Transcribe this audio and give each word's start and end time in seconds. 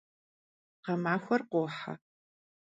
Гъэмахуэр 0.83 1.41
къохьэ. 1.49 1.93